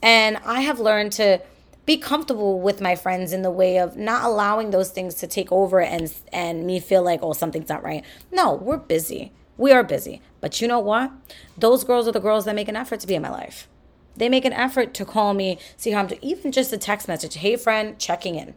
And 0.02 0.38
I 0.46 0.62
have 0.62 0.80
learned 0.80 1.12
to 1.14 1.42
be 1.90 1.98
comfortable 1.98 2.60
with 2.60 2.80
my 2.80 2.96
friends 2.96 3.34
in 3.34 3.42
the 3.42 3.50
way 3.50 3.80
of 3.80 3.98
not 3.98 4.24
allowing 4.24 4.70
those 4.70 4.92
things 4.92 5.16
to 5.16 5.26
take 5.26 5.52
over 5.52 5.82
and 5.82 6.14
and 6.32 6.64
me 6.64 6.80
feel 6.80 7.02
like, 7.02 7.20
oh, 7.24 7.34
something's 7.34 7.68
not 7.68 7.84
right. 7.84 8.06
No, 8.32 8.54
we're 8.54 8.78
busy. 8.78 9.32
We 9.58 9.72
are 9.72 9.84
busy. 9.84 10.22
But 10.40 10.62
you 10.62 10.68
know 10.68 10.78
what? 10.78 11.12
Those 11.58 11.84
girls 11.84 12.08
are 12.08 12.12
the 12.12 12.20
girls 12.20 12.46
that 12.46 12.54
make 12.54 12.68
an 12.68 12.76
effort 12.76 13.00
to 13.00 13.08
be 13.08 13.16
in 13.16 13.24
my 13.24 13.32
life. 13.32 13.68
They 14.16 14.30
make 14.30 14.46
an 14.46 14.54
effort 14.54 14.94
to 14.94 15.04
call 15.04 15.34
me, 15.34 15.58
see 15.78 15.90
how 15.90 16.02
I'm 16.02 16.06
doing, 16.06 16.22
even 16.22 16.52
just 16.52 16.72
a 16.72 16.78
text 16.78 17.08
message. 17.08 17.34
Hey, 17.34 17.56
friend, 17.56 17.98
checking 17.98 18.36
in. 18.36 18.54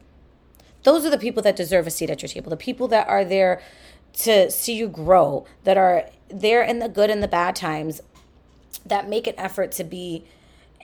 Those 0.83 1.07
are 1.07 1.11
the 1.11 1.17
people 1.17 1.43
that 1.43 1.57
deserve 1.57 1.87
a 1.87 1.91
seat 1.91 2.11
at 2.11 2.21
your 2.21 2.29
table. 2.29 2.51
The 2.51 2.59
people 2.59 2.87
that 2.89 3.09
are 3.09 3.25
there 3.25 3.63
to 4.25 4.51
see 4.51 4.75
you 4.75 4.89
grow, 4.89 5.47
that 5.65 5.79
are 5.79 6.05
there 6.29 6.63
in 6.63 6.81
the 6.81 6.89
good 6.91 7.09
and 7.09 7.23
the 7.23 7.29
bad 7.29 7.57
times, 7.57 8.03
that 8.85 9.09
make 9.09 9.27
an 9.27 9.39
effort 9.39 9.73
to 9.73 9.85
be 9.85 10.27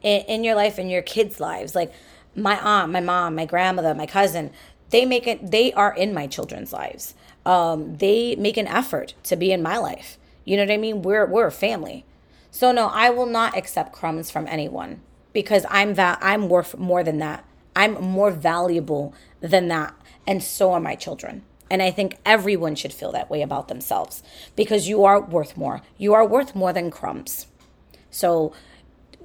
in, 0.03 0.23
in 0.23 0.45
your 0.45 0.55
life 0.55 0.79
and 0.79 0.91
your 0.91 1.03
kids' 1.03 1.41
lives. 1.41 1.75
Like 1.75 1.93
my 2.35 2.59
aunt, 2.61 2.93
my 2.93 3.01
mom, 3.01 3.35
my 3.35 3.45
grandmother, 3.45 3.95
my 3.95 4.07
cousin, 4.07 4.51
they 4.91 5.05
make 5.05 5.27
it, 5.27 5.51
they 5.51 5.73
are 5.73 5.95
in 5.95 6.15
my 6.15 6.27
children's 6.27 6.73
lives. 6.73 7.15
Um, 7.45 7.97
they 7.97 8.37
make 8.37 8.57
an 8.57 8.67
effort 8.67 9.15
to 9.25 9.37
be 9.37 9.53
in 9.53 9.63
my 9.63 9.79
life. 9.79 10.19
You 10.45 10.57
know 10.57 10.65
what 10.65 10.73
I 10.73 10.77
mean? 10.77 11.03
We're, 11.03 11.27
we're 11.27 11.47
a 11.47 11.53
family. 11.53 12.05
So 12.51 12.73
no, 12.73 12.87
I 12.87 13.11
will 13.11 13.27
not 13.27 13.57
accept 13.57 13.93
crumbs 13.93 14.31
from 14.31 14.47
anyone 14.47 15.03
because 15.33 15.67
I'm 15.69 15.95
that 15.95 16.19
I'm 16.23 16.49
worth 16.49 16.79
more 16.79 17.05
than 17.05 17.19
that. 17.19 17.45
I'm 17.77 17.95
more 18.03 18.31
valuable 18.31 19.15
than 19.41 19.69
that 19.69 19.95
and 20.29 20.43
so 20.43 20.73
are 20.73 20.81
my 20.81 20.95
children. 20.95 21.43
And 21.71 21.83
I 21.83 21.91
think 21.91 22.19
everyone 22.25 22.75
should 22.75 22.93
feel 22.93 23.13
that 23.13 23.31
way 23.31 23.41
about 23.41 23.69
themselves 23.69 24.23
because 24.55 24.89
you 24.89 25.05
are 25.05 25.21
worth 25.21 25.57
more. 25.57 25.81
You 25.97 26.13
are 26.13 26.27
worth 26.27 26.55
more 26.55 26.73
than 26.73 26.91
crumbs. 26.91 27.47
So 28.11 28.53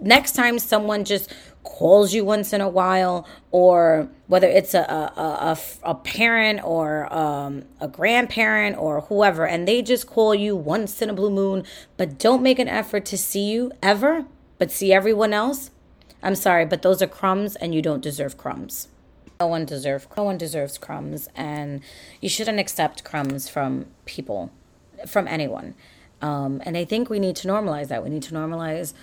next 0.04 0.34
time 0.34 0.60
someone 0.60 1.06
just 1.06 1.34
calls 1.64 2.14
you 2.14 2.26
once 2.26 2.54
in 2.54 2.62
a 2.62 2.70
while, 2.70 3.28
or 3.52 4.10
whether 4.28 4.48
it's 4.48 4.74
a, 4.74 4.82
a, 4.82 5.22
a, 5.22 5.58
a 5.84 5.96
parent 5.96 6.64
or 6.64 7.12
um, 7.14 7.64
a 7.80 7.88
grandparent 7.88 8.78
or 8.78 9.02
whoever, 9.02 9.48
and 9.48 9.68
they 9.68 9.82
just 9.82 10.08
call 10.08 10.36
you 10.36 10.56
once 10.56 11.02
in 11.02 11.10
a 11.10 11.14
blue 11.14 11.32
moon, 11.32 11.64
but 11.98 12.20
don't 12.20 12.44
make 12.44 12.60
an 12.60 12.68
effort 12.68 13.06
to 13.06 13.18
see 13.18 13.50
you 13.50 13.72
ever, 13.82 14.26
but 14.58 14.72
see 14.72 14.94
everyone 14.94 15.34
else, 15.34 15.72
I'm 16.22 16.36
sorry, 16.36 16.66
but 16.66 16.82
those 16.82 17.02
are 17.02 17.08
crumbs 17.08 17.56
and 17.58 17.76
you 17.76 17.82
don't 17.82 18.02
deserve 18.02 18.38
crumbs. 18.38 18.88
No 19.40 19.48
one 19.48 19.66
deserves 19.66 20.08
no 20.16 20.24
one 20.24 20.38
deserves 20.38 20.78
crumbs 20.78 21.28
and 21.36 21.82
you 22.22 22.30
shouldn't 22.30 22.60
accept 22.60 23.04
crumbs 23.04 23.50
from 23.50 23.88
people, 24.06 24.52
from 25.06 25.28
anyone. 25.28 25.76
Um, 26.22 26.62
and 26.66 26.78
I 26.78 26.86
think 26.86 27.10
we 27.10 27.20
need 27.20 27.36
to 27.38 27.48
normalize 27.50 27.90
that. 27.90 28.04
We 28.04 28.10
need 28.10 28.24
to 28.24 28.34
normalize 28.34 28.94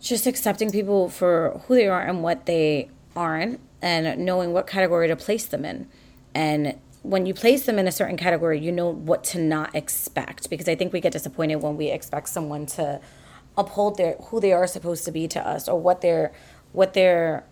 just 0.00 0.26
accepting 0.26 0.70
people 0.70 1.08
for 1.08 1.60
who 1.66 1.74
they 1.74 1.88
are 1.88 2.02
and 2.02 2.22
what 2.22 2.46
they 2.46 2.88
aren't 3.16 3.60
and 3.82 4.24
knowing 4.24 4.52
what 4.52 4.66
category 4.66 5.08
to 5.08 5.16
place 5.16 5.46
them 5.46 5.64
in. 5.64 5.88
And 6.34 6.78
when 7.02 7.26
you 7.26 7.34
place 7.34 7.66
them 7.66 7.78
in 7.78 7.88
a 7.88 7.92
certain 7.92 8.16
category, 8.16 8.60
you 8.60 8.72
know 8.72 8.88
what 8.88 9.24
to 9.24 9.40
not 9.40 9.74
expect 9.74 10.50
because 10.50 10.68
I 10.68 10.74
think 10.74 10.92
we 10.92 11.00
get 11.00 11.12
disappointed 11.12 11.56
when 11.56 11.76
we 11.76 11.88
expect 11.88 12.28
someone 12.28 12.66
to 12.66 13.00
uphold 13.56 13.96
their 13.96 14.14
who 14.14 14.40
they 14.40 14.52
are 14.52 14.66
supposed 14.66 15.04
to 15.04 15.10
be 15.10 15.26
to 15.28 15.46
us 15.46 15.68
or 15.68 15.80
what 15.80 16.00
their 16.00 16.32
what 16.72 16.94
their 16.94 17.44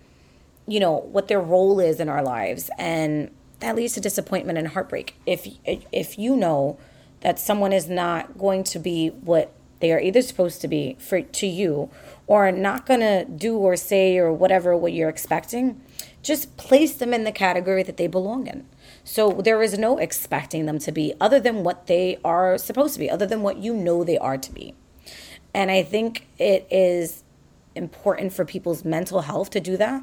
you 0.67 0.79
know 0.79 0.93
what 0.93 1.27
their 1.29 1.41
role 1.41 1.81
is 1.81 1.99
in 1.99 2.09
our 2.09 2.23
lives 2.23 2.71
and 2.79 3.31
that 3.59 3.75
leads 3.75 3.95
to 3.95 4.01
disappointment 4.01 4.57
and 4.57 4.69
heartbreak 4.69 5.17
if 5.27 5.49
if 5.65 6.17
you 6.17 6.37
know 6.37 6.79
that 7.23 7.41
someone 7.41 7.73
is 7.73 7.89
not 7.89 8.39
going 8.39 8.63
to 8.63 8.79
be 8.79 9.09
what 9.09 9.53
they 9.81 9.93
are 9.93 10.01
either 10.01 10.23
supposed 10.23 10.61
to 10.61 10.69
be 10.69 10.97
for 11.01 11.21
to 11.21 11.47
you 11.47 11.91
or 12.27 12.51
not 12.51 12.87
going 12.87 13.01
to 13.01 13.25
do 13.25 13.57
or 13.57 13.77
say 13.77 14.19
or 14.19 14.33
whatever 14.33 14.77
what 14.77 14.93
you're 14.93 15.09
expecting, 15.09 15.81
just 16.23 16.57
place 16.57 16.95
them 16.95 17.15
in 17.15 17.25
the 17.25 17.33
category 17.33 17.83
that 17.83 17.97
they 17.97 18.07
belong 18.07 18.47
in. 18.47 18.67
So 19.05 19.31
there 19.31 19.63
is 19.63 19.79
no 19.79 19.99
expecting 19.99 20.67
them 20.67 20.79
to 20.81 20.91
be 20.91 21.15
other 21.21 21.39
than 21.39 21.63
what 21.63 21.87
they 21.87 22.19
are 22.25 22.59
supposed 22.59 22.95
to 22.95 23.01
be, 23.01 23.09
other 23.09 23.27
than 23.27 23.43
what 23.43 23.59
you 23.59 23.73
know 23.73 24.03
they 24.03 24.19
are 24.19 24.37
to 24.37 24.53
be. 24.53 24.75
And 25.55 25.71
I 25.71 25.83
think 25.85 26.27
it 26.39 26.67
is 26.71 27.23
important 27.77 28.33
for 28.33 28.45
people's 28.45 28.85
mental 28.85 29.21
health 29.21 29.51
to 29.51 29.61
do 29.61 29.77
that 29.77 30.03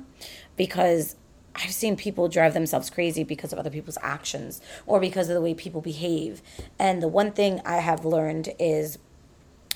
because 0.56 1.16
I've 1.56 1.72
seen 1.72 1.96
people 1.96 2.30
drive 2.30 2.54
themselves 2.54 2.90
crazy 2.90 3.24
because 3.24 3.54
of 3.54 3.60
other 3.60 3.70
people's 3.70 3.98
actions 4.02 4.62
or 4.86 5.00
because 5.00 5.30
of 5.30 5.36
the 5.36 5.42
way 5.42 5.54
people 5.54 5.82
behave. 5.82 6.42
And 6.80 7.02
the 7.02 7.08
one 7.08 7.32
thing 7.32 7.62
I 7.66 7.78
have 7.78 8.06
learned 8.06 8.54
is 8.58 8.98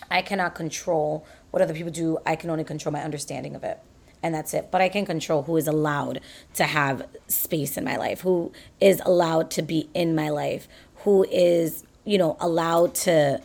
I 0.10 0.22
cannot 0.22 0.56
control 0.56 1.25
what 1.58 1.64
other 1.64 1.74
people 1.74 1.92
do. 1.92 2.20
I 2.24 2.36
can 2.36 2.52
only 2.52 2.64
control 2.64 2.94
my 2.94 3.02
understanding 3.02 3.56
of 3.56 3.64
it. 3.64 3.80
And 4.22 4.34
that's 4.34 4.54
it. 4.54 4.70
But 4.70 4.82
I 4.82 4.90
can 4.90 5.06
control 5.06 5.42
who 5.44 5.58
is 5.58 5.68
allowed 5.68 6.22
to 6.54 6.66
have 6.66 7.08
space 7.28 7.78
in 7.78 7.84
my 7.84 7.98
life, 7.98 8.22
who 8.22 8.52
is 8.80 9.02
allowed 9.06 9.50
to 9.52 9.64
be 9.64 9.90
in 9.96 10.14
my 10.14 10.30
life, 10.30 10.68
who 10.98 11.26
is, 11.32 11.84
you 12.04 12.20
know, 12.20 12.38
allowed 12.40 12.94
to 12.96 13.42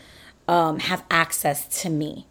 um, 0.46 0.78
have 0.78 1.04
access 1.10 1.82
to 1.82 1.88
me 1.88 2.26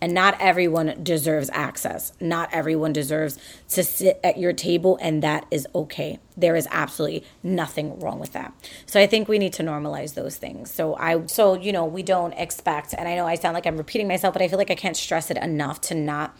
and 0.00 0.14
not 0.14 0.36
everyone 0.40 0.98
deserves 1.02 1.50
access. 1.52 2.12
Not 2.20 2.48
everyone 2.52 2.92
deserves 2.92 3.38
to 3.70 3.84
sit 3.84 4.18
at 4.24 4.38
your 4.38 4.52
table, 4.52 4.98
and 5.00 5.22
that 5.22 5.46
is 5.50 5.66
okay. 5.74 6.18
There 6.36 6.56
is 6.56 6.66
absolutely 6.70 7.24
nothing 7.42 8.00
wrong 8.00 8.18
with 8.18 8.32
that. 8.32 8.52
So 8.86 9.00
I 9.00 9.06
think 9.06 9.28
we 9.28 9.38
need 9.38 9.52
to 9.54 9.62
normalize 9.62 10.14
those 10.14 10.36
things. 10.36 10.70
So 10.70 10.96
I, 10.96 11.26
so 11.26 11.54
you 11.54 11.72
know, 11.72 11.84
we 11.84 12.02
don't 12.02 12.32
expect. 12.32 12.94
And 12.96 13.06
I 13.06 13.14
know 13.14 13.26
I 13.26 13.34
sound 13.34 13.54
like 13.54 13.66
I'm 13.66 13.76
repeating 13.76 14.08
myself, 14.08 14.32
but 14.32 14.42
I 14.42 14.48
feel 14.48 14.58
like 14.58 14.70
I 14.70 14.74
can't 14.74 14.96
stress 14.96 15.30
it 15.30 15.36
enough 15.36 15.80
to 15.82 15.94
not 15.94 16.36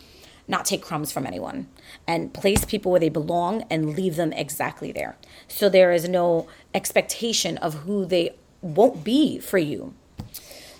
not 0.48 0.64
take 0.64 0.82
crumbs 0.82 1.12
from 1.12 1.26
anyone 1.26 1.68
and 2.08 2.34
place 2.34 2.64
people 2.64 2.90
where 2.90 3.00
they 3.00 3.08
belong 3.08 3.62
and 3.70 3.94
leave 3.94 4.16
them 4.16 4.32
exactly 4.32 4.90
there. 4.90 5.16
So 5.46 5.68
there 5.68 5.92
is 5.92 6.08
no 6.08 6.48
expectation 6.74 7.56
of 7.58 7.74
who 7.74 8.04
they 8.04 8.34
won't 8.60 9.04
be 9.04 9.38
for 9.38 9.58
you. 9.58 9.94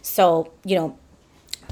So, 0.03 0.53
you 0.65 0.75
know, 0.75 0.99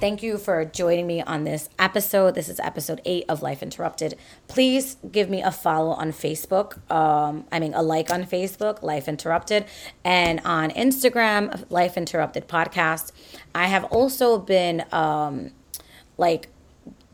Thank 0.01 0.23
you 0.23 0.39
for 0.39 0.65
joining 0.65 1.09
me 1.09 1.23
on 1.23 1.43
this 1.43 1.69
episode. 1.77 2.37
This 2.37 2.49
is 2.49 2.61
episode 2.61 3.01
eight 3.05 3.25
of 3.29 3.43
Life 3.43 3.65
Interrupted. 3.65 4.17
Please 4.47 4.97
give 5.11 5.29
me 5.29 5.43
a 5.43 5.51
follow 5.51 5.91
on 5.91 6.13
Facebook. 6.13 6.79
Um, 6.89 7.47
I 7.51 7.59
mean, 7.59 7.75
a 7.75 7.83
like 7.83 8.09
on 8.09 8.23
Facebook, 8.23 8.81
Life 8.81 9.09
Interrupted, 9.09 9.65
and 10.05 10.41
on 10.45 10.71
Instagram, 10.71 11.69
Life 11.69 11.97
Interrupted 11.97 12.47
Podcast. 12.47 13.11
I 13.57 13.67
have 13.67 13.83
also 13.87 14.39
been 14.39 14.85
um, 14.93 15.51
like 16.17 16.47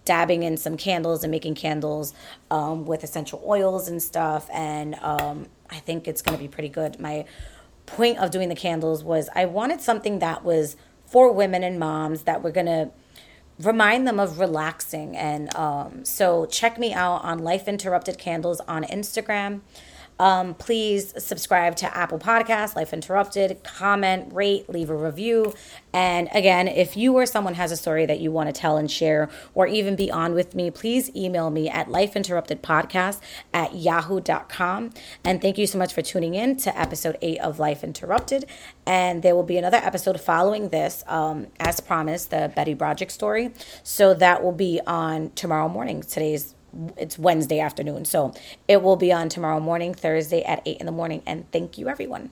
dabbing 0.05 0.43
in 0.43 0.59
some 0.59 0.77
candles 0.77 1.25
and 1.25 1.31
making 1.31 1.55
candles 1.55 2.13
um, 2.51 2.85
with 2.85 3.03
essential 3.03 3.43
oils 3.47 3.89
and 3.89 4.03
stuff. 4.03 4.47
And 4.53 4.97
um, 4.97 5.47
I 5.71 5.77
think 5.77 6.07
it's 6.07 6.21
going 6.21 6.37
to 6.37 6.43
be 6.43 6.49
pretty 6.49 6.69
good. 6.69 7.01
My 7.01 7.25
point 7.87 8.19
of 8.19 8.31
doing 8.31 8.51
the 8.51 8.55
candles 8.55 9.03
was 9.03 9.31
I 9.35 9.47
wanted 9.47 9.81
something 9.81 10.19
that 10.19 10.45
was 10.45 10.77
for 11.07 11.33
women 11.33 11.63
and 11.63 11.79
moms 11.79 12.23
that 12.23 12.43
we're 12.43 12.53
going 12.53 12.67
to 12.67 12.91
remind 13.61 14.07
them 14.07 14.19
of 14.19 14.39
relaxing. 14.39 15.17
And 15.17 15.55
um, 15.57 16.05
so 16.05 16.47
check 16.47 16.79
me 16.79 16.93
out 16.93 17.25
on 17.25 17.39
Life 17.39 17.69
Interrupted 17.69 18.19
Candles 18.19 18.61
on 18.67 18.85
Instagram. 18.85 19.61
Um, 20.19 20.55
please 20.55 21.13
subscribe 21.23 21.77
to 21.77 21.97
Apple 21.97 22.19
Podcasts, 22.19 22.77
Life 22.77 22.93
Interrupted, 22.93 23.63
comment, 23.65 24.33
rate, 24.33 24.69
leave 24.69 24.91
a 24.91 24.97
review. 24.97 25.55
And 25.93 26.29
again, 26.33 26.69
if 26.69 26.97
you 26.97 27.15
or 27.15 27.27
someone 27.27 27.55
has 27.55 27.73
a 27.73 27.77
story 27.77 28.07
that 28.07 28.21
you 28.21 28.31
want 28.31 28.49
to 28.49 28.53
tell 28.53 28.77
and 28.77 28.91
share, 28.91 29.29
or 29.55 29.67
even 29.67 29.97
be 29.97 30.11
on 30.11 30.35
with 30.35 30.55
me, 30.55 30.71
please 30.71 31.15
email 31.15 31.51
me 31.51 31.69
at 31.69 31.89
lifeinterruptedpodcast 31.89 33.21
at 33.53 33.75
yahoo.com. 33.75 34.91
And 35.25 35.41
thank 35.41 35.59
you 35.59 35.67
so 35.67 35.79
much 35.79 35.93
for 35.93 36.03
tuning 36.03 36.35
in 36.35 36.57
to 36.59 36.79
episode 36.79 37.17
eight 37.23 37.41
of 37.41 37.59
Life 37.59 37.83
Interrupted. 37.85 38.47
And 38.87 39.23
there 39.23 39.35
will 39.35 39.43
be 39.43 39.57
another 39.57 39.79
episode 39.79 40.21
following 40.21 40.69
this, 40.69 41.05
um, 41.07 41.49
as 41.59 41.81
promised, 41.81 42.31
the 42.31 42.53
Betty 42.55 42.75
Broderick 42.75 43.11
story. 43.11 43.53
So 43.83 44.15
that 44.15 44.43
will 44.43 44.53
be 44.53 44.81
on 44.87 45.31
tomorrow 45.31 45.69
morning. 45.69 46.03
Today's 46.03 46.55
it's 46.97 47.19
Wednesday 47.19 47.61
afternoon. 47.61 48.05
So 48.05 48.35
it 48.69 48.83
will 48.83 48.97
be 48.97 49.13
on 49.13 49.29
tomorrow 49.29 49.61
morning, 49.61 49.95
Thursday 49.95 50.43
at 50.43 50.63
8 50.67 50.79
in 50.79 50.87
the 50.87 50.93
morning. 50.93 51.23
And 51.27 51.51
thank 51.53 51.79
you, 51.79 51.89
everyone. 51.89 52.31